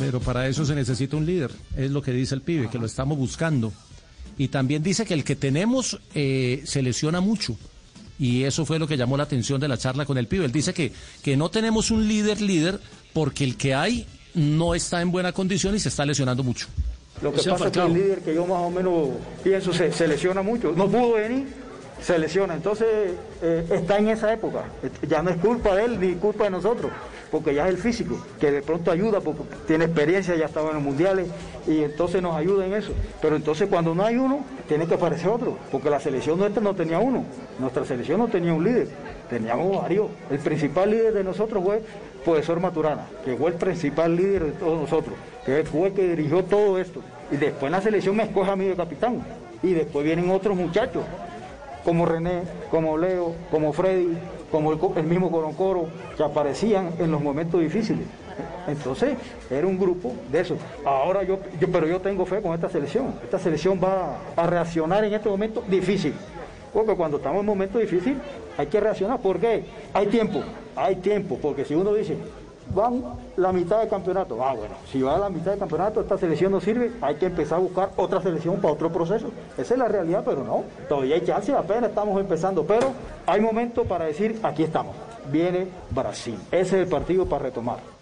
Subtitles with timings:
[0.00, 2.86] Pero para eso se necesita un líder, es lo que dice el pibe, que lo
[2.86, 3.72] estamos buscando.
[4.38, 7.56] Y también dice que el que tenemos eh, se lesiona mucho.
[8.18, 10.46] Y eso fue lo que llamó la atención de la charla con el pibe.
[10.46, 10.92] Él dice que,
[11.22, 12.80] que no tenemos un líder líder
[13.12, 16.66] porque el que hay no está en buena condición y se está lesionando mucho.
[17.22, 19.10] Lo que pasa es que el líder que yo más o menos
[19.44, 20.72] pienso se, se lesiona mucho.
[20.72, 21.46] No pudo venir
[22.02, 22.54] se lesiona.
[22.54, 22.86] Entonces
[23.42, 24.64] eh, está en esa época.
[25.08, 26.90] Ya no es culpa de él ni culpa de nosotros,
[27.30, 30.74] porque ya es el físico, que de pronto ayuda porque tiene experiencia, ya estaba en
[30.74, 31.28] los mundiales
[31.66, 32.92] y entonces nos ayuda en eso.
[33.22, 36.74] Pero entonces cuando no hay uno, tiene que aparecer otro, porque la selección nuestra no
[36.74, 37.24] tenía uno,
[37.58, 38.88] nuestra selección no tenía un líder,
[39.28, 40.08] teníamos varios.
[40.30, 41.82] El principal líder de nosotros fue
[42.24, 45.14] profesor Maturana, que fue el principal líder de todos nosotros,
[45.46, 47.00] que fue el que dirigió todo esto.
[47.30, 49.22] Y después la selección me escoge a mí de capitán.
[49.62, 51.04] Y después vienen otros muchachos
[51.84, 54.16] como René, como Leo, como Freddy,
[54.50, 58.04] como el, mismo Coroncoro, que aparecían en los momentos difíciles.
[58.66, 59.16] Entonces,
[59.50, 60.56] era un grupo de eso.
[60.84, 63.14] Ahora yo, yo, pero yo tengo fe con esta selección.
[63.22, 66.14] Esta selección va a reaccionar en este momento difícil.
[66.72, 68.18] Porque cuando estamos en un momento difícil,
[68.56, 69.20] hay que reaccionar.
[69.20, 69.64] ¿Por qué?
[69.92, 70.40] Hay tiempo,
[70.76, 71.38] hay tiempo.
[71.40, 72.16] Porque si uno dice,
[72.74, 73.02] van
[73.36, 74.42] la mitad del campeonato.
[74.44, 77.58] Ah, bueno, si va la mitad del campeonato, esta selección no sirve, hay que empezar
[77.58, 79.30] a buscar otra selección para otro proceso.
[79.56, 80.64] Esa es la realidad, pero no.
[80.88, 82.64] Todavía hay chance, apenas estamos empezando.
[82.64, 82.92] Pero
[83.26, 84.94] hay momento para decir, aquí estamos.
[85.30, 86.38] Viene Brasil.
[86.50, 87.99] Ese es el partido para retomar.